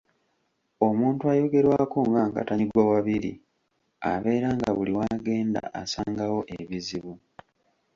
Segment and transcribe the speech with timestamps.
[0.87, 3.31] Omuntu ayogerwako nga Nkatannyigwawabiri
[4.11, 7.13] abeera nga buli w’agenda asangawo ebizibu.